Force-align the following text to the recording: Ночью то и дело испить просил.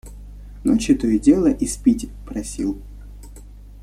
Ночью 0.63 0.97
то 0.97 1.05
и 1.05 1.19
дело 1.19 1.53
испить 1.53 2.09
просил. 2.25 2.81